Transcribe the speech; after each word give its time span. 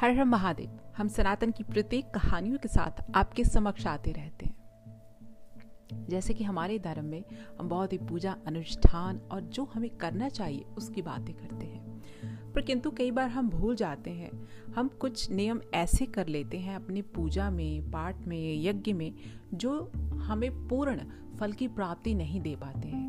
हर 0.00 0.10
हर 0.10 0.24
महादेव, 0.24 0.78
हम 0.96 1.08
सनातन 1.08 1.50
की 1.50 1.62
प्रत्येक 1.62 2.10
कहानियों 2.10 2.58
के 2.58 2.68
साथ 2.68 3.16
आपके 3.16 3.44
समक्ष 3.44 3.86
आते 3.86 4.12
रहते 4.12 4.46
हैं। 4.46 4.58
जैसे 6.08 6.34
कि 6.34 6.44
हमारे 6.44 6.78
धर्म 6.78 7.04
में 7.04 7.24
हम 7.60 7.68
बहुत 7.68 7.92
ही 7.92 7.98
पूजा, 7.98 8.36
अनुष्ठान 8.46 9.20
और 9.32 9.40
जो 9.40 9.64
हमें 9.64 9.90
करना 9.90 10.28
चाहिए, 10.28 10.60
उसकी 10.60 11.02
बातें 11.02 11.34
करते 11.34 11.66
हैं। 11.66 12.02
पर 12.52 12.60
किंतु 12.60 12.90
कई 12.90 13.10
बार 13.10 13.28
हम 13.28 13.50
भूल 13.50 13.76
जाते 13.76 14.10
हैं। 14.10 14.48
हम 14.76 14.88
कुछ 14.88 15.30
नियम 15.30 15.60
ऐसे 15.74 16.06
कर 16.06 16.26
लेते 16.26 16.58
हैं 16.58 16.76
अपनी 16.76 17.02
पूजा 17.02 17.50
में, 17.50 17.90
पाठ 17.90 18.26
में, 18.26 18.62
यज्ञ 18.62 18.92
में, 18.92 19.14
जो 19.54 19.92
हमें 19.96 20.68
पूर्ण 20.68 21.00
फल 21.40 21.52
की 21.52 21.68
प्राप्ति 21.68 22.14
नहीं 22.14 22.40
दे 22.40 22.56
पाते 22.56 22.88
हैं। 22.88 23.08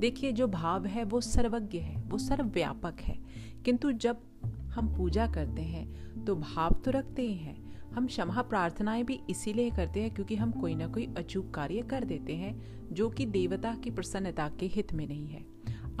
देखिए, 0.00 0.32
जो 0.32 0.46
भाव 0.46 0.86
है 0.86 1.04
वो 1.04 1.20
सर्वज्ञ 1.20 1.78
है, 1.78 2.02
वो 2.02 2.18
सर्वव्यापक 2.18 2.96
है। 3.00 3.18
किंतु 3.64 3.92
जब 3.92 4.27
हम 4.78 4.96
पूजा 4.96 5.26
करते 5.26 5.62
हैं 5.62 6.24
तो 6.24 6.36
भाव 6.36 6.82
तो 6.84 6.90
रखते 6.90 7.22
ही 7.22 7.34
हैं। 7.34 7.68
हम 7.90 8.06
क्षमा 8.06 8.42
प्रार्थनाएँ 8.42 9.02
भी 9.04 9.20
इसीलिए 9.30 9.70
करते 9.70 10.00
हैं 10.00 10.10
क्योंकि 10.10 10.36
हम 10.36 10.50
कोई 10.50 10.74
ना 10.74 10.86
कोई 10.86 11.08
अचूक 11.18 11.50
कार्य 11.54 11.82
कर 11.82 12.04
देते 12.04 12.34
हैं, 12.36 12.60
जो 12.92 13.08
कि 13.10 13.26
देवता 13.26 13.74
की 13.74 13.90
प्रसन्नता 13.90 14.48
के 14.60 14.66
हित 14.66 14.92
में 14.92 15.06
नहीं 15.06 15.28
है। 15.28 15.44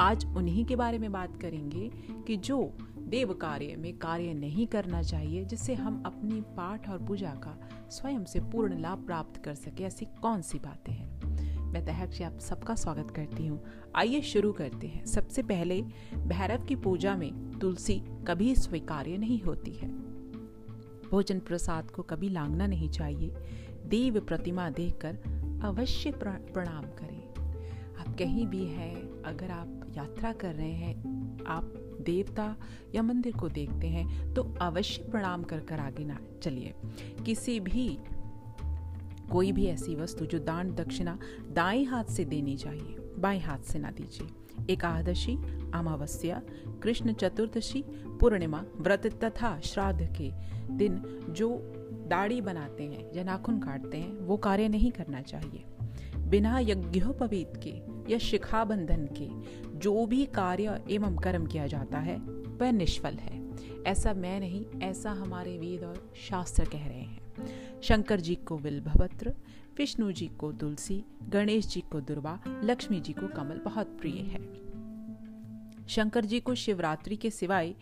आज 0.00 0.24
उन्हीं 0.26 0.64
के 0.64 0.76
बारे 0.76 0.98
में 0.98 1.12
बात 1.12 1.40
करेंगे 1.40 1.90
कि 2.26 2.36
जो 2.36 2.76
देव 2.98 3.32
कार्य 3.34 3.76
में 3.76 3.98
कार्य 3.98 4.34
नहीं 4.34 4.66
करना 4.66 5.02
चाहिए, 5.02 5.44
जिससे 5.44 5.74
हम 5.74 6.02
अपनी 6.06 6.40
पाठ 6.40 6.88
और 6.88 7.06
पूजा 7.06 7.30
का 7.30 7.58
स्वयं 7.90 8.24
से 8.24 8.40
पूर्ण 8.40 8.78
लाभ 8.78 9.06
प्राप्त 9.06 9.42
कर 9.42 9.54
सके, 9.54 9.84
ऐसी 9.84 10.06
कौन 10.22 10.42
सी 10.42 10.58
बातें 10.58 10.92
हैं? 10.92 11.27
मैं 11.68 11.84
तहक 11.86 12.22
आप 12.22 12.38
सबका 12.38 12.74
स्वागत 12.74 13.10
करती 13.10 13.46
हूँ। 13.46 13.62
आइए 13.96 14.20
शुरू 14.20 14.52
करते 14.52 14.86
हैं। 14.86 15.04
सबसे 15.06 15.42
पहले 15.42 15.82
भैरव 16.14 16.64
की 16.64 16.76
पूजा 16.76 17.16
में 17.16 17.58
तुलसी 17.58 18.02
कभी 18.28 18.54
स्वीकार्य 18.56 19.16
नहीं 19.16 19.40
होती 19.42 19.70
है। 19.70 19.88
भोजन 21.10 21.38
प्रसाद 21.38 21.90
को 21.90 22.02
कभी 22.02 22.28
लांगना 22.28 22.66
नहीं 22.66 22.88
चाहिए। 22.88 23.34
देव 23.86 24.20
प्रतिमा 24.20 24.70
देखकर 24.70 25.18
अवश्य 25.64 26.10
प्रणाम 26.24 26.82
करें। 26.82 27.28
आप 27.96 28.16
कहीं 28.18 28.46
भी 28.46 28.64
हैं, 28.64 29.22
अगर 29.22 29.50
आप 29.50 29.94
यात्रा 29.96 30.32
कर 30.32 30.54
रहे 30.54 30.72
हैं, 30.72 30.96
आप 31.46 31.64
देवता 32.00 32.56
या 32.94 33.02
मंदिर 33.02 33.36
को 33.36 33.48
देखते 33.48 33.86
हैं 33.86 34.34
तो 34.34 34.42
अवश्य 34.62 35.02
प्रणाम 35.02 35.42
कर 35.42 35.60
कर 35.60 35.78
आगे 35.78 36.04
ना 36.04 36.18
चलिए। 36.42 36.74
किसी 37.26 37.60
भी 37.60 37.98
कोई 39.32 39.52
भी 39.52 39.66
ऐसी 39.66 39.94
वस्तु 39.94 40.26
जो 40.26 40.38
दान 40.38 40.74
दक्षिणा 40.74 41.18
दाएँ 41.52 41.84
हाथ 41.84 42.04
से 42.04 42.24
देनी 42.24 42.56
चाहिए, 42.56 42.96
बाएँ 43.18 43.40
हाथ 43.40 43.58
से 43.58 43.78
ना 43.78 43.90
दीजिए। 43.90 44.28
एकादशी, 44.72 45.36
अमावस्या, 45.74 46.42
कृष्ण 46.82 47.12
चतुर्दशी, 47.12 47.84
पूर्णिमा, 47.88 48.64
व्रत 48.76 49.06
तथा 49.24 49.60
श्राद्ध 49.60 50.14
के 50.18 50.30
दिन 50.74 51.20
जो 51.30 51.74
दाढ़ी 52.08 52.40
बनाते 52.40 52.84
हैं 52.84 53.16
या 53.16 53.24
नाखून 53.24 53.58
काटते 53.58 53.96
हैं, 53.96 54.18
वो 54.18 54.36
कार्य 54.36 54.68
नहीं 54.68 54.92
करना 54.92 55.20
चाहिए। 55.20 55.64
बिना 56.16 56.58
यज्ञोपवीत 56.58 57.52
के 57.66 57.98
या 58.12 58.18
शिखा 58.18 58.64
बंधन 58.64 59.08
के 59.12 59.28
जो 59.78 60.06
भी 60.06 60.26
कार्य 60.26 60.82
एवं 60.90 61.16
कर्म 61.16 61.46
किया 61.46 61.66
जाता 61.66 61.98
है, 61.98 62.16
वह 62.58 62.72
निष्फल 62.72 63.14
है। 63.14 63.48
ऐसा 63.86 64.14
मैं 64.14 64.40
नहीं, 64.40 64.64
ऐसा 64.82 65.10
हमारे 65.10 65.58
वेद 65.58 65.84
और 65.84 66.10
शास्त्र 66.30 66.64
कह 66.64 66.86
रहे 66.86 67.00
हैं। 67.00 67.27
शंकर 67.82 68.20
जी 68.20 68.34
को 68.34 68.58
बिल्भपत्र 68.58 69.34
विष्णु 69.78 70.12
जी 70.12 70.26
को 70.26 70.52
तुलसी, 70.52 71.04
गणेश 71.28 71.66
जी 71.66 71.80
को 71.80 72.00
दुर्वा, 72.00 72.40
लक्ष्मी 72.64 73.00
जी 73.00 73.12
को 73.12 73.28
कमल 73.28 73.58
बहुत 73.58 73.86
प्रिय 73.86 74.20
है। 74.20 74.40
शंकर 75.86 76.24
जी 76.24 76.40
को 76.40 76.54
शिवरात्रि 76.54 77.16
के 77.16 77.30
सिवाय 77.30 77.74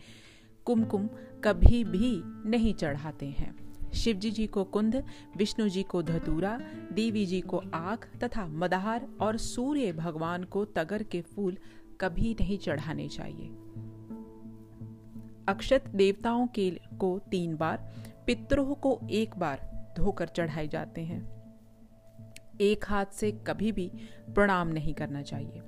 कुमकुम 0.65 1.09
कभी 1.43 1.83
भी 1.83 2.21
नहीं 2.49 2.73
चढ़ाते 2.73 3.25
हैं। 3.25 3.55
शिव 3.93 4.15
जी 4.17 4.47
को 4.47 4.63
कुंद, 4.63 5.03
विष्णु 5.37 5.69
जी 5.69 5.83
को 5.83 6.03
धतूरा, 6.03 6.61
देवी 6.93 7.25
जी 7.25 7.41
को 7.41 7.63
आख 7.73 8.17
तथा 8.23 8.47
मदहार 8.47 9.07
और 9.21 9.37
सूर्य 9.37 9.93
भगवान 9.93 10.43
को 10.43 10.65
तगर 10.65 11.03
के 11.03 11.21
फूल 11.21 11.57
कभी 12.01 12.33
नहीं 12.39 12.57
चढ़ाने 12.57 13.07
चाहिए। 13.09 13.47
अक्षत 15.47 15.83
देवताओं 15.95 16.47
के 16.47 16.71
को 16.99 17.19
तीन 17.31 17.57
बार, 17.57 17.93
पितरों 18.27 18.75
को 18.75 18.99
एक 19.09 19.37
बार 19.37 19.76
धोकर 19.97 20.27
चढ़ाए 20.27 20.67
जाते 20.67 21.01
हैं। 21.01 21.37
एक 22.61 22.85
हाथ 22.87 23.05
से 23.05 23.31
कभी 23.31 23.71
भी 23.71 23.91
प्रणाम 24.35 24.67
नहीं 24.67 24.93
करना 24.93 25.21
चाहिए। 25.21 25.61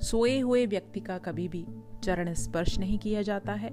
सोए 0.00 0.38
हुए 0.40 0.66
व्यक्ति 0.66 1.00
का 1.00 1.18
कभी 1.18 1.48
भी 1.48 1.66
चरण 2.04 2.32
स्पर्श 2.34 2.78
नहीं 2.78 2.98
किया 2.98 3.22
जाता 3.22 3.52
है। 3.52 3.70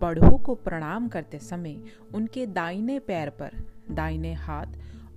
बड़ों 0.00 0.38
को 0.38 0.54
प्रणाम 0.54 1.08
करते 1.08 1.38
समय 1.38 1.82
उनके 2.14 2.46
दाहिने 2.46 2.98
पैर 2.98 3.30
पर 3.30 3.50
दाहिने 3.90 4.32
हाथ 4.32 4.66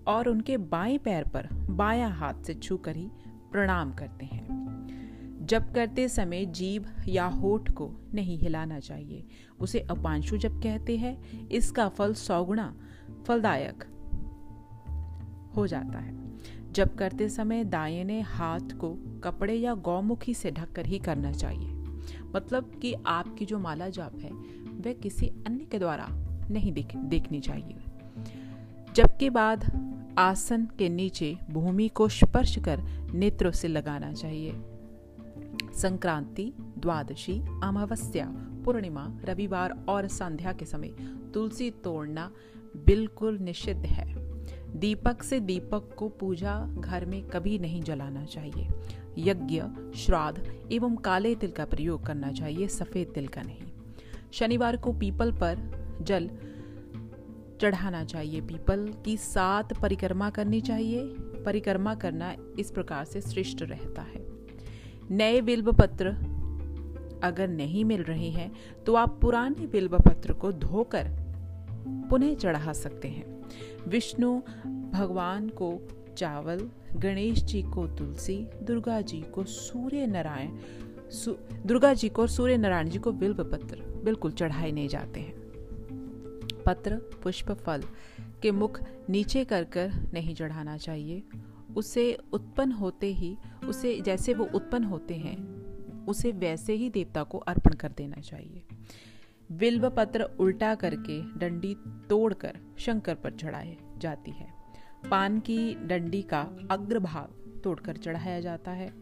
और 0.08 0.30
उनके 0.30 0.58
बाएँ 0.58 0.98
पैर 0.98 1.28
पर 1.28 1.48
बायां 1.54 2.12
हाथ 2.12 2.34
से 2.34 2.54
छूकर 2.54 2.96
ही 2.96 3.10
प्रणाम 3.52 3.94
करते 3.94 4.26
हैं। 4.26 4.46
जब 5.42 5.74
करते 5.74 6.08
समय 6.10 6.46
जीभ 6.46 6.86
या 7.08 7.26
होठ 7.26 7.72
को 7.72 7.92
नहीं 8.14 8.38
हिलाना 8.38 8.80
चाहिए। 8.80 9.24
उसे 9.60 9.80
अपांशु 9.80 10.38
जब 10.38 10.62
कहते 10.64 10.98
हैं। 10.98 11.48
इसका 11.50 11.90
फल 11.90 12.14
सौगुणा 12.14 12.76
फलदायक 13.28 13.84
हो 15.56 15.68
जाता 15.68 16.00
है। 16.00 16.22
जब 16.72 16.96
करते 16.96 17.30
समय 17.30 17.64
दायने 17.64 18.22
हाथ 18.22 18.60
को 18.60 19.20
कपड़े 19.24 19.54
या 19.54 19.74
गौमुखी 19.74 20.34
से 20.34 20.52
ढककर 20.52 20.86
ही 20.86 21.00
करना 21.00 21.32
चाहिए। 21.32 21.70
मतलब 22.36 22.72
कि 22.82 22.94
आपकी 22.94 23.46
जो 23.46 23.60
माला 23.60 23.90
जाप 23.90 24.20
है, 24.20 24.32
वह 24.82 24.94
किसी 24.94 25.28
अन्य 25.28 25.66
के 25.66 25.80
द्वारा 25.80 26.08
नहीं 26.52 26.74
देख, 26.74 26.96
देखनी 26.96 27.40
चाहिए। 27.40 27.76
जबकि 28.96 29.30
बाद 29.30 29.92
आसन 30.18 30.68
के 30.80 30.90
नीचे 30.90 31.38
भूमि 31.50 31.88
को 31.88 32.08
स्पर्श 32.08 32.60
कर 32.60 32.82
नेत्रों 33.14 33.52
से 33.52 33.68
लगाना 33.68 34.14
चाहिए। 34.14 34.52
संक्रांति, 35.74 36.54
द्वादशी, 36.60 37.42
अमावस्या, 37.64 38.26
पूर्णिमा, 38.66 39.18
रविवार 39.26 39.86
और 39.90 40.08
संध्या 40.08 40.54
के 40.54 40.66
समय 40.66 40.88
तुलसी 41.34 41.72
तोड़ना 41.72 42.32
बिल्कुल 42.86 43.38
निषिद्ध 43.38 43.86
है। 43.86 44.21
दीपक 44.76 45.24
से 45.24 45.40
दीपक 45.40 45.96
को 45.98 46.08
पूजा 46.10 46.68
घर 46.78 47.06
में 47.06 47.22
कभी 47.24 47.58
नहीं 47.60 47.82
जलाना 47.82 48.26
चाहिए। 48.26 48.68
यज्ञ, 49.18 49.64
श्राद्ध 49.96 50.70
एवं 50.72 50.96
काले 50.96 51.36
तिल 51.36 51.52
का 51.52 51.66
प्रयोग 51.66 52.06
करना 52.06 52.32
चाहिए, 52.32 52.68
सफ़ेद 52.68 53.08
तिल 53.08 53.28
का 53.28 53.42
नहीं। 53.42 53.62
शनिवार 54.32 54.78
को 54.78 54.94
पीपल 54.94 55.32
पर 55.32 55.60
जल 56.02 56.30
चढ़ाना 57.62 58.04
चाहिए। 58.04 58.42
पीपल 58.42 58.94
की 59.06 59.18
सात 59.18 59.74
परिक्रमा 59.80 60.30
करनी 60.30 60.62
चाहिए। 60.62 61.04
परिक्रमा 61.46 61.96
करना 61.96 62.36
इस 62.60 62.72
प्रकार 62.72 63.06
से 63.06 63.22
श्रेष्ठ 63.22 63.62
रहता 63.62 64.02
है। 64.02 64.26
नए 65.12 65.42
बिल्व 65.42 65.72
पत्र 65.72 66.08
अगर 67.24 67.48
नहीं 67.48 67.86
मिल 67.86 68.04
रहे 68.04 68.30
हैं 68.30 68.52
तो 68.86 68.96
आप 68.96 69.18
पुराने 69.22 69.68
बिल्व 69.68 69.98
पत्र 70.00 70.34
को 70.34 70.52
धोकर 70.52 71.10
पुनः 72.10 72.36
चढ़ा 72.36 72.74
सकते 72.74 73.08
हैं। 73.08 73.31
विष्णु 73.88 74.42
भगवान 74.92 75.50
को 75.50 75.88
चावल, 76.18 76.70
गणेश 76.96 77.44
जी 77.44 77.62
को 77.64 77.88
तुलसी, 77.88 78.48
दुर्गा 78.64 79.02
जी 79.02 79.22
को 79.22 79.44
सूर्य 79.44 80.08
नारायण 80.08 80.58
दुर्गा 81.66 81.94
जी 81.94 82.10
को 82.10 82.28
सूर्य 82.28 82.58
नारायण 82.58 82.90
जी 82.90 83.00
को 83.00 83.12
बिल्व 83.12 83.44
पत्र, 83.44 84.02
बिल्कुल 84.04 84.32
चढ़ाए 84.32 84.72
नहीं 84.72 84.88
जाते 84.88 85.20
हैं। 85.20 85.42
पत्र, 86.66 86.96
पुष्प, 86.96 87.52
फल 87.52 87.84
के 88.42 88.52
मुख 88.52 88.82
नीचे 89.10 89.46
कर 89.46 89.64
कर 89.64 89.92
नहीं 90.14 90.36
चढ़ाना 90.36 90.78
चाहिए। 90.78 91.24
उसे 91.78 92.18
उत्पन्न 92.34 92.72
होते 92.72 93.08
ही, 93.08 93.38
उसे 93.68 94.02
जैसे 94.02 94.34
वो 94.34 94.50
उत्पन्न 94.56 94.84
होते 94.84 95.14
हैं, 95.14 95.62
उसे 96.06 96.32
वैसे 96.32 96.74
ही 96.74 96.90
देवता 96.90 97.24
को 97.24 97.38
अर्पण 97.38 97.74
कर 97.74 97.92
देना 97.98 98.22
चाहिए। 98.22 98.64
बिल्व 99.52 99.90
पत्र 99.90 100.24
उल्टा 100.40 100.76
करके 100.76 101.22
डंडी 101.40 101.76
तोड़कर 102.10 102.60
शंकर 102.78 103.16
पर 103.16 103.32
चढ़ाई 103.32 103.78
जाती 103.98 104.32
है। 104.32 104.48
पान 105.12 105.40
की 105.40 105.76
डंडी 105.76 106.22
का 106.22 106.42
अग्रभाग 106.72 107.62
तोड़कर 107.64 107.98
चढ़ाया 107.98 108.40
जाता 108.40 108.72
है। 108.72 108.94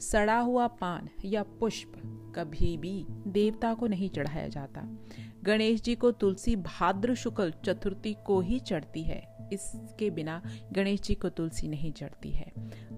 सड़ा 0.00 0.38
हुआ 0.38 0.66
पान 0.66 1.08
या 1.24 1.42
पुष्प 1.42 1.92
कभी 2.36 2.76
भी 2.76 3.06
देवता 3.26 3.74
को 3.74 3.86
नहीं 3.86 4.08
चढ़ाया 4.10 4.48
जाता। 4.48 4.82
गणेश 5.42 5.82
जी 5.82 5.94
को 5.94 6.10
तुलसी 6.10 6.56
भाद्र 6.56 7.14
शुक्ल 7.14 7.52
चतुर्थी 7.64 8.16
को 8.26 8.40
ही 8.40 8.58
चढ़ती 8.58 9.02
है। 9.02 9.48
इसके 9.52 10.10
बिना 10.10 10.42
गणेश 10.72 11.00
जी 11.00 11.14
को 11.14 11.28
तुलसी 11.28 11.68
नहीं 11.68 11.92
चढ़ती 11.92 12.30
है। 12.30 12.52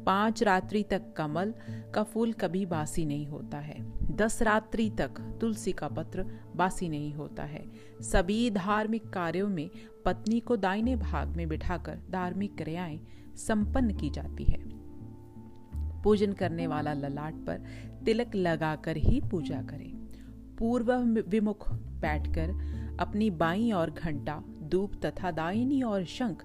पाँच 0.04 0.42
रात्रि 0.42 0.82
तक 0.82 1.12
कमल 1.16 1.54
का 1.94 2.02
फूल 2.02 2.32
कभी 2.32 2.66
बासी 2.66 3.04
नहीं 3.04 3.26
होता 3.26 3.58
है। 3.58 3.76
दस 4.18 4.42
रात्रि 4.42 4.90
तक 4.90 5.38
तुलसी 5.40 5.72
का 5.72 5.88
पत्र 5.88 6.26
बासी 6.56 6.88
नहीं 6.88 7.14
होता 7.14 7.42
है। 7.42 7.64
सभी 8.00 8.50
धार्मिक 8.50 9.10
कार्यों 9.10 9.48
में 9.48 9.70
पत्नी 10.04 10.40
को 10.40 10.56
दाहिने 10.56 10.96
भाग 10.96 11.28
में 11.28 11.48
बिठाकर 11.48 11.98
धार्मिक 12.10 12.56
क्रियाएँ 12.56 13.00
संपन्न 13.36 13.96
की 13.96 14.10
जाती 14.10 14.44
है। 14.44 14.58
पूजन 16.02 16.32
करने 16.32 16.66
वाला 16.66 16.92
ललाट 16.92 17.34
पर 17.34 17.64
तिलक 18.04 18.34
लगाकर 18.34 18.96
ही 18.96 19.20
पूजा 19.20 19.62
करें। 19.62 19.96
पूर्व 20.58 20.92
विमुख 21.28 21.72
बैठकर 21.74 22.50
अपनी 23.00 23.30
बाई 23.30 23.70
और 23.70 23.90
घंटा, 23.90 24.42
धूप 24.62 24.92
तथा 25.04 25.30
दाहिनी 25.30 25.82
और 25.82 26.04
शंख 26.04 26.44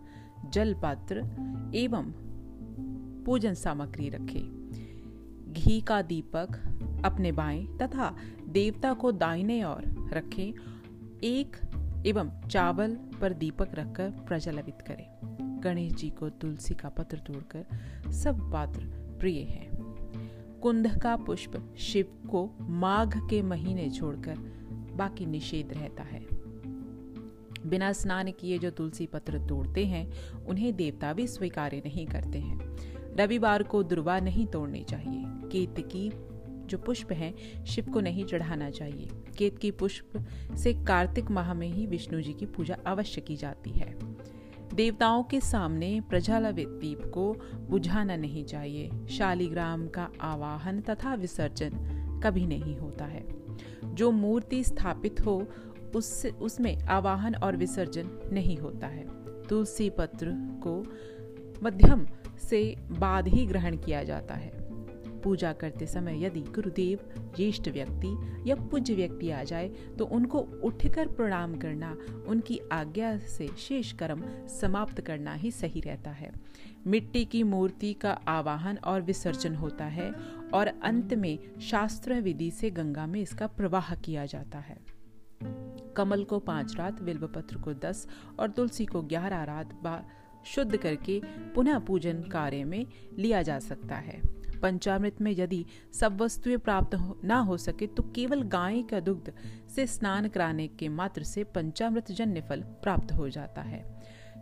जल 0.50 0.74
पात्र 0.74 1.18
एवं 1.76 2.14
पूजन 3.24 3.54
सामग्री 3.54 4.10
रखे। 4.10 4.64
घी 5.54 5.82
का 5.82 6.02
दीपक 6.02 6.73
अपने 7.06 7.32
बाएँ 7.32 7.78
तथा 7.82 8.16
देवता 8.48 8.94
को 8.94 9.12
दाहिने 9.12 9.64
ओर 9.64 10.10
रखें। 10.14 10.54
एक 11.24 11.58
एवं 12.06 12.42
चावल 12.50 12.98
पर 13.22 13.34
दीपक 13.34 13.70
रखकर 13.76 14.10
प्रज्वलित 14.10 14.82
करें। 14.82 15.08
गणेश 15.64 15.94
जी 15.94 16.10
को 16.10 16.30
तुलसी 16.30 16.74
का 16.74 16.90
पत्र 16.90 17.18
तोड़कर 17.18 17.66
सब 18.12 18.52
पात्र 18.52 18.82
प्रिय 19.20 19.40
हैं। 19.40 19.74
कुंद 20.62 21.00
का 21.00 21.16
पुष्प 21.16 21.76
शिव 21.78 22.06
को 22.32 22.50
माघ 22.62 23.18
के 23.30 23.42
महीने 23.42 23.90
छोड़कर 23.90 24.36
बाकी 24.96 25.26
निषेध 25.26 25.74
रहता 25.74 26.04
है। 26.04 26.26
बिना 27.70 27.92
स्नान 27.92 28.32
किए 28.32 28.58
जो 28.58 28.70
तुलसी 28.70 29.06
पत्र 29.06 29.40
तोड़ते 29.48 29.86
हैं, 29.86 30.12
उन्हें 30.46 30.76
देवता 30.76 31.14
भी 31.14 31.28
स्वीकार 31.28 31.76
नहीं 31.76 32.06
करते 32.06 32.40
हैं। 32.40 32.78
रविवार 33.16 33.64
को 33.64 33.84
दुर्वा 33.84 34.20
नहीं 34.20 34.48
तोड़नी 34.48 34.84
चाहिए। 34.84 35.24
केतकी 35.28 36.12
जो 36.74 36.80
पुष्प 36.80 37.12
हैं, 37.12 37.66
शिव 37.66 37.86
को 37.86 38.02
नहीं 38.02 38.26
चढ़ाना 38.26 38.70
चाहिए। 38.70 39.10
केत 39.38 39.58
की 39.58 39.72
पुष्प 39.72 40.26
से 40.58 40.74
कार्तिक 40.74 41.32
माह 41.32 41.54
में 41.54 41.68
ही 41.68 41.86
विष्णु 41.86 42.22
जी 42.22 42.34
की 42.34 42.46
पूजा 42.46 42.78
अवश्य 42.86 43.22
की 43.22 43.36
जाती 43.36 43.70
है। 43.70 43.96
देवताओं 44.74 45.24
के 45.24 45.40
सामने 45.42 46.02
प्रज्वलित 46.10 46.68
दीप 46.68 47.02
को 47.14 47.34
बुझाना 47.70 48.16
नहीं 48.16 48.46
चाहिए। 48.46 48.90
शालिग्राम 49.10 49.88
का 49.88 50.10
आवाहन 50.22 50.82
तथा 50.82 51.14
विसर्जन 51.14 51.70
कभी 52.24 52.48
नहीं 52.48 52.78
होता 52.78 53.06
है। 53.06 53.26
जो 53.86 54.12
मूर्ति 54.12 54.64
स्थापित 54.64 55.26
हो, 55.26 55.48
उस, 55.96 56.26
उसमें 56.26 56.84
आवाहन 56.84 57.36
और 57.36 57.58
विसर्जन 57.58 58.30
नहीं 58.32 58.58
होता 58.58 58.88
है। 58.88 59.06
तुलसी 59.44 59.90
पत्र 59.90 60.28
को 60.68 60.84
मध्यम 61.64 62.08
से 62.50 62.76
बाद 63.00 63.28
ही 63.28 63.46
ग्रहण 63.46 63.78
किया 63.78 64.04
जाता 64.04 64.34
है। 64.34 64.63
पूजा 65.24 65.52
करते 65.54 65.86
समय 65.86 66.24
यदि 66.26 66.42
गुरुदेव, 66.50 67.00
ज्येष्ठ 67.36 67.68
व्यक्ति 67.70 68.50
या 68.50 68.56
पूज्य 68.62 68.94
व्यक्ति 68.94 69.30
आ 69.30 69.44
जाए 69.44 69.70
तो 70.00 70.06
उनको 70.06 70.40
उठकर 70.64 71.08
प्रणाम 71.08 71.56
करना, 71.58 71.96
उनकी 72.28 72.60
आज्ञा 72.72 73.18
से 73.18 73.48
शेष 73.60 73.92
कर्म 73.92 74.24
समाप्त 74.52 75.02
करना 75.02 75.34
ही 75.34 75.52
सही 75.52 75.82
रहता 75.82 76.12
है। 76.12 76.32
मिट्टी 76.88 77.26
की 77.26 77.44
मूर्ति 77.44 77.94
का 77.94 78.12
आवाहन 78.28 78.78
और 78.78 79.02
विसर्जन 79.02 79.56
होता 79.56 79.86
है 79.86 80.12
और 80.54 80.68
अंत 80.84 81.14
में 81.14 81.60
शास्त्र 81.62 82.20
विधि 82.22 82.50
से 82.52 82.70
गंगा 82.70 83.06
में 83.08 83.20
इसका 83.22 83.48
प्रवाह 83.48 83.94
किया 83.96 84.26
जाता 84.26 84.60
है। 84.60 84.78
कमल 85.98 86.24
को 86.24 86.40
पाँच 86.40 86.76
रात, 86.78 87.02
बिल्वपत्र 87.02 87.58
को 87.58 87.74
दस 87.74 88.08
और 88.40 88.50
तुलसी 88.50 88.86
को 88.86 89.02
ग्यारह 89.02 89.44
रात 89.44 90.06
शुद्ध 90.46 90.78
करके 90.78 91.22
पुनः 91.56 91.80
पूजन 91.80 92.22
कार्य 92.22 92.64
में 92.64 92.86
लिया 93.18 93.42
जा 93.42 93.60
सकता 93.60 93.96
है। 93.96 94.22
पंचामृत 94.64 95.22
में 95.22 95.32
यदि 95.32 95.66
सब 95.94 96.22
वस्तुएँ 96.22 96.58
प्राप्त 96.58 96.96
हो, 96.96 97.20
ना 97.24 97.40
हो 97.40 97.58
सके 97.58 97.88
तो 97.88 98.04
केवल 98.04 98.42
गाय 98.42 98.82
का 98.82 99.00
दुग्ध 99.00 99.34
से 99.76 99.88
स्नान 99.88 100.28
कराने 100.28 100.68
के 100.68 100.90
मात्र 100.90 101.24
से 101.24 101.44
पंचामृत 101.44 102.12
जन्य 102.12 102.42
फल 102.42 102.62
प्राप्त 102.62 103.12
हो 103.14 103.30
जाता 103.30 103.62
है। 103.62 103.84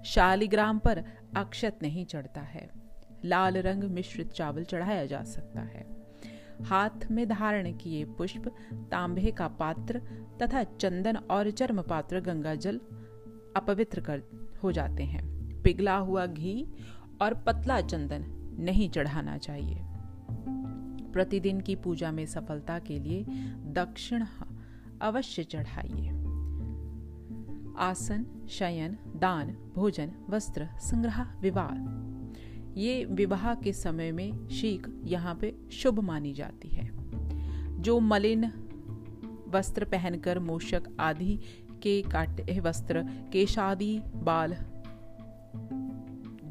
शालिग्राम 0.06 0.80
पर 0.80 1.04
अक्षत 1.38 1.80
नहीं 1.82 2.06
चढ़ता 2.06 2.42
है। 2.42 2.70
लाल 3.26 3.58
रंग 3.58 3.84
मिश्रित 3.84 4.32
चावल 4.32 4.64
चढ़ाया 4.64 5.06
जा 5.06 5.24
सकता 5.24 5.62
है। 5.62 5.86
हाथ 6.64 7.06
में 7.12 7.28
धारण 7.28 7.72
किए 7.78 8.06
पुष्प 8.06 8.48
तांबे 8.92 9.32
का 9.32 9.48
पात्र 9.48 10.02
तथा 10.42 10.64
चंदन 10.64 11.16
और 11.16 11.52
चर्म 11.52 11.82
पात्र 11.82 12.20
गंगा 12.20 12.56
जल 12.56 12.80
अपवित्र 13.56 14.02
कर 14.02 14.22
हो 14.64 14.72
जाते 14.72 15.04
हैं। 15.04 15.62
पिघला 15.62 15.98
हुआ 15.98 16.26
घी 16.26 16.68
और 17.22 17.34
पतला 17.34 17.82
चंदन 17.82 18.26
नहीं 18.60 18.90
चढ़ाना 18.90 19.38
चाहिए। 19.38 19.84
प्रतिदिन 21.14 21.62
की 21.62 21.76
पूजा 21.76 22.12
में 22.12 22.26
सफलता 22.26 22.80
के 22.80 23.00
लिए 23.00 23.24
दक्षिण 23.66 24.26
अवश्य 25.02 25.44
चढ़ाइए। 25.44 26.10
आसन, 27.78 28.26
शयन, 28.50 28.98
दान, 29.16 29.72
भोजन, 29.76 30.12
वस्त्र, 30.30 30.66
संग्रह, 30.66 31.36
विवाह। 31.42 32.02
ये 32.80 33.06
विवाह 33.06 33.56
के 33.56 33.74
समय 33.74 34.12
में 34.12 34.48
शीख 34.48 34.88
यहाँ 35.04 35.36
पे 35.36 35.56
शुभ 35.72 36.00
मानी 36.00 36.34
जाती 36.34 36.68
है। 36.68 36.92
जो 37.82 38.00
मलिन 38.00 38.52
वस्त्र 39.48 39.86
पहनकर 39.86 40.40
मूषक 40.40 40.84
आदि 41.00 41.40
के 41.84 42.02
काटे 42.02 42.60
वस्त्र, 42.60 43.04
केशादि, 43.04 44.02
बाल 44.16 44.54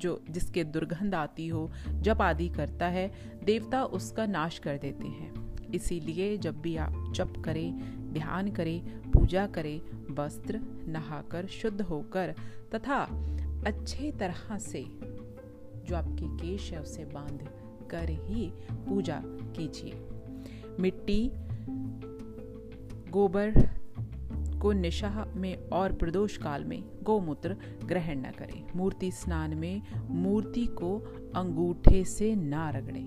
जो 0.00 0.22
जिसके 0.30 0.64
दुर्गंध 0.64 1.14
आती 1.14 1.48
हो, 1.48 1.70
जप 1.88 2.22
आदि 2.22 2.48
करता 2.48 2.86
है, 2.86 3.12
देवता 3.44 3.84
उसका 3.84 4.26
नाश 4.26 4.58
कर 4.58 4.78
देते 4.78 5.06
हैं। 5.06 5.50
इसीलिए 5.74 6.36
जब 6.36 6.60
भी 6.60 6.76
आप 6.76 7.12
जप 7.12 7.32
करें, 7.44 7.74
ध्यान 8.12 8.50
करें, 8.50 9.10
पूजा 9.10 9.46
करें, 9.46 9.80
वस्त्र 10.14 10.60
नहाकर 10.88 11.46
शुद्ध 11.46 11.82
होकर 11.82 12.34
तथा 12.74 13.02
अच्छे 13.66 14.12
तरह 14.12 14.58
से 14.58 14.84
जो 15.86 15.96
आपके 15.96 16.36
केश 16.36 16.72
है 16.72 16.80
उसे 16.80 17.04
बाँध 17.04 17.48
कर 17.90 18.10
ही 18.10 18.52
पूजा 18.72 19.22
कीजिए। 19.26 20.08
मिट्टी, 20.80 21.30
गोबर 23.10 23.79
को 24.60 24.72
निशा 24.72 25.32
में 25.36 25.68
और 25.68 25.92
प्रदोष 25.92 26.36
काल 26.36 26.64
में 26.64 26.84
गोमूत्र 27.02 27.56
ग्रहण 27.84 28.18
न 28.18 28.30
करें। 28.38 28.64
मूर्ति 28.76 29.10
स्नान 29.10 29.54
में 29.54 29.82
मूर्ति 30.10 30.66
को 30.66 30.98
अंगूठे 31.36 32.04
से 32.04 32.34
ना 32.34 32.70
रगड़ें। 32.70 33.06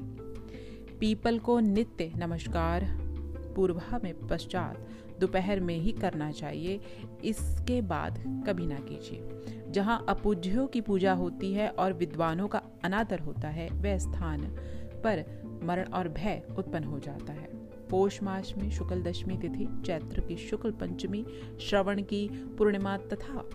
पीपल 1.00 1.40
को 1.40 1.60
नित्य 1.60 2.12
नमस्कार 2.16 2.98
पूर्व 3.56 3.82
में 4.04 4.28
पश्चात 4.28 4.88
दोपहर 5.20 5.60
में 5.60 5.78
ही 5.78 5.92
करना 5.92 6.32
चाहिए। 6.32 6.82
इसके 7.24 7.82
बाद 7.82 8.44
कभी 8.48 8.66
ना 8.66 8.76
कीजिए। 8.76 9.24
जहाँ 9.72 10.06
अपूज्यों 10.10 10.68
की 10.68 10.82
पूजा 10.82 11.14
होती 11.14 11.54
है 11.54 11.70
और 11.70 11.94
विद्वानों 11.94 12.48
का 12.48 12.62
अनादर 12.84 13.20
होता 13.20 13.48
है, 13.48 13.70
वह 13.70 13.98
स्थान 13.98 14.42
पर 15.04 15.44
मरण 15.64 15.84
और 15.84 16.10
भय 16.10 16.44
उत्पन्न 16.58 16.84
हो 16.84 17.00
जाता 17.00 17.34
है। 17.34 17.73
पोष 17.90 18.24
मास 18.24 18.54
में 18.58 18.72
शुक्ल 18.72 19.02
दशमी 19.02 19.38
तिथि, 19.38 19.68
चैत्र 19.86 20.22
की 20.22 20.38
शुक्ल 20.38 20.72
पंचमी, 20.72 21.26
श्रवण 21.62 22.02
की 22.02 22.30
पूर्णिमा 22.34 22.98
तथा 22.98 23.50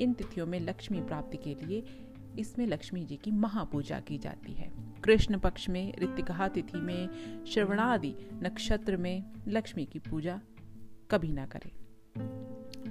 इन 0.00 0.12
तिथियों 0.12 0.46
में 0.46 0.60
लक्ष्मी 0.60 1.00
प्राप्ति 1.00 1.36
के 1.36 1.66
लिए 1.66 1.84
इसमें 2.38 2.66
लक्ष्मी 2.66 3.04
जी 3.04 3.16
की 3.16 3.30
महापूजा 3.30 4.00
की 4.00 4.18
जाती 4.18 4.52
है। 4.52 4.72
कृष्ण 5.04 5.38
पक्ष 5.38 5.68
में, 5.68 5.94
ऋतिकहा 5.98 6.48
तिथि 6.48 6.78
में, 6.78 7.08
श्रवणादि 7.44 8.14
नक्षत्र 8.42 8.96
में 8.96 9.24
लक्ष्मी 9.48 9.86
की 9.86 9.98
पूजा 9.98 10.40
कभी 11.10 11.32
ना 11.32 11.46
करें। 11.46 11.70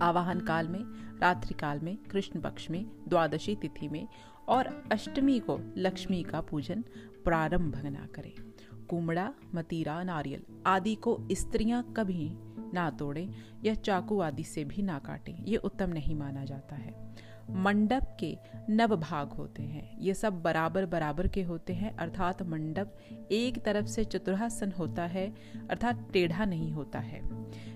आवाहन 0.02 0.40
काल 0.40 0.68
में, 0.68 0.84
रात्रि 1.20 1.54
काल 1.54 1.80
में, 1.80 1.98
कृष्ण 1.98 2.42
पक्ष 2.42 2.70
में, 2.70 2.86
द्वादशी 3.08 3.56
तिथि 3.56 3.88
में 3.88 4.08
और 4.48 4.84
अष्टमी 4.92 5.40
को 5.40 5.60
लक्ष्मी 5.78 6.24
का 6.24 6.42
पूजन 6.42 6.82
प्रारंभ 7.24 7.76
ना 7.76 8.08
करें। 8.16 8.53
कुमड़ा, 8.90 9.34
मतीरा, 9.56 10.04
नारियल 10.04 10.42
आदि 10.66 10.96
को 10.96 11.28
स्त्रियाँ 11.32 11.94
कभी 11.98 12.34
ना 12.74 12.90
तोड़ें 12.90 13.30
या 13.66 13.74
चाकू 13.74 14.20
आदि 14.20 14.44
से 14.44 14.64
भी 14.64 14.82
ना 14.82 15.00
काटें। 15.00 15.46
ये 15.46 15.58
उत्तम 15.58 15.90
नहीं 15.90 16.16
माना 16.16 16.46
जाता 16.46 16.76
है। 16.76 17.04
मंडप 17.50 18.18
के 18.20 18.38
नव 18.70 18.96
भाग 18.96 19.30
होते 19.30 19.64
हैं। 19.64 20.00
ये 20.00 20.14
सब 20.14 20.42
बराबर 20.42 20.86
बराबर 20.86 21.28
के 21.28 21.44
होते 21.44 21.74
हैं, 21.74 21.98
अर्थात 21.98 22.44
मंडप 22.44 22.98
एक 23.32 23.64
तरफ़ 23.64 23.86
से 23.86 24.06
चतुरासन 24.06 24.72
होता 24.72 25.06
है, 25.06 25.34
अर्थात 25.70 26.10
टेढ़ा 26.14 26.46
नहीं 26.46 26.72
होता 26.72 27.00
है। 27.00 27.22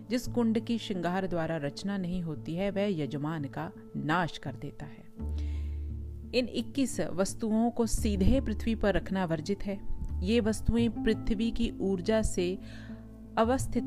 जिस 0.10 0.28
कुंड 0.28 0.60
की 0.60 0.78
श्रृंगार 0.78 1.28
द्वारा 1.28 1.58
रचना 1.58 1.98
नहीं 1.98 2.22
होती 2.22 2.56
है, 2.56 2.72
वह 2.72 3.00
यजमान 3.00 3.44
का 3.44 3.72
नाश 3.98 4.38
कर 4.38 4.56
देता 4.56 4.86
है। 4.86 5.08
इन 6.36 6.48
21 6.48 7.00
वस्तुओं 7.00 7.72
को 7.72 7.86
सीधे 7.86 8.42
पृथ्वी 8.42 8.76
पर 8.76 8.94
रखना 8.94 9.26
वर्जित 9.26 9.66
है। 9.66 9.97
ये 10.24 10.40
वस्तुएँ 10.40 10.90
पृथ्वी 10.90 11.52
की 11.52 11.72
ऊर्जा 11.82 12.22
से 12.22 12.60
अवस्थित 13.38 13.86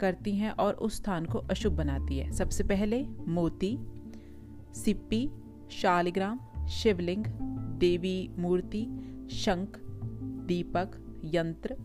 करती 0.00 0.34
हैं 0.34 0.50
और 0.50 0.74
उस 0.74 0.96
स्थान 0.96 1.24
को 1.24 1.38
अशुभ 1.38 1.72
बनाती 1.72 2.18
है। 2.18 2.32
सबसे 2.32 2.64
पहले 2.64 3.02
मोती, 3.28 3.78
सिप्पी, 4.74 5.30
शालिग्राम, 5.70 6.66
शिवलिंग, 6.66 7.24
देवी 7.78 8.30
मूर्ति, 8.38 8.86
शंख, 9.30 9.80
दीपक, 10.46 11.20
यंत्र, 11.24 11.76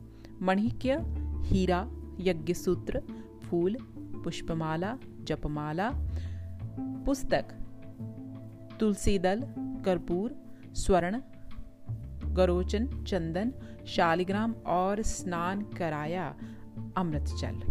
मणिक्य, 0.42 0.98
हीरा, 1.42 1.92
यज्ञसूत्र, 2.20 3.02
फूल, 3.44 3.78
पुष्पमाला, 4.24 4.98
जपमाला, 5.24 5.92
पुस्तक 7.06 7.46
तुलसी 8.80 9.20
दल 9.20 9.44
कर्पूर, 9.86 10.36
स्वर्ण 10.74 11.20
गरोचन, 12.34 12.88
चंदन, 13.08 13.54
शालिग्राम 13.88 14.54
और 14.68 15.02
स्नान 15.02 15.62
कराया 15.78 16.36
अमृत 16.98 17.36
जल 17.40 17.62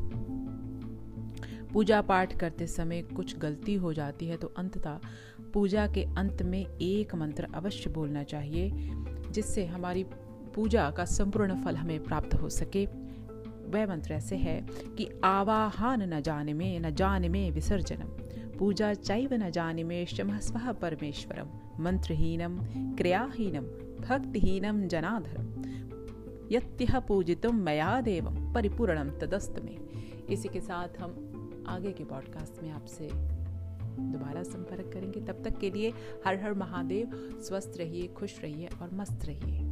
पूजा 1.73 2.01
पाठ 2.03 2.37
करते 2.39 2.67
समय 2.67 3.03
कुछ 3.03 3.39
गलती 3.39 3.75
हो 3.75 3.93
जाती 3.93 4.27
है 4.27 4.37
तो 4.37 4.53
अंततः 4.59 4.99
पूजा 5.55 5.87
के 5.87 6.03
अंत 6.19 6.43
में 6.43 6.61
एक 6.61 7.15
मंत्र 7.15 7.47
अवश्य 7.55 7.91
बोलना 7.91 8.23
चाहिए, 8.23 8.71
जिससे 9.31 9.67
हमारी 9.67 10.05
पूजा 10.55 10.91
का 10.91 11.05
संपूर्ण 11.05 11.63
फल 11.63 11.77
हमें 11.77 12.03
प्राप्त 12.05 12.35
हो 12.35 12.49
सके। 12.49 12.85
वह 13.73 13.87
मंत्र 13.87 14.13
ऐसे 14.13 14.37
है 14.37 14.61
कि 14.97 15.09
आवाहन 15.25 16.03
न 16.15 16.21
जाने 16.21 16.53
में, 16.53 16.81
न 16.81 16.95
जाने 16.95 17.29
में 17.29 17.51
विसर्जनम, 17.51 18.09
पूजा 18.59 18.93
चैव 18.95 19.35
न 19.35 19.51
जाने 19.51 19.85
में 19.85 20.05
शमस्व 20.07 20.73
परमेश्वरम, 20.73 21.49
मंत्रहीनम, 21.83 22.59
क्रियाहीनम 22.97 23.65
भक्तिहीनम 24.03 24.87
जनाधरं। 24.87 25.63
यत्यह 26.53 26.99
पूजितुम 27.01 27.57
मया 27.57 28.01
देवम 28.01 28.53
परिपूर्णम 28.53 29.11
तदस्त 29.11 29.61
में 29.65 29.77
इसी 30.31 30.49
के 30.49 30.61
साथ 30.61 31.01
हम 31.01 31.65
आगे 31.67 31.93
के 31.93 32.05
पॉडकास्ट 32.05 32.63
में 32.63 32.71
आपसे 32.71 33.11
दोबारा 33.93 34.43
संपर्क 34.43 34.91
करेंगे। 34.93 35.21
तब 35.21 35.43
तक 35.45 35.59
के 35.59 35.71
लिए 35.71 35.93
हर 36.27 36.43
हर 36.43 36.55
महादेव, 36.55 37.11
स्वस्थ 37.41 37.73
रहिए, 37.77 38.09
खुश 38.09 38.41
रहिए 38.43 38.69
और 38.83 38.91
मस्त 38.95 39.25
रहिए। 39.25 39.72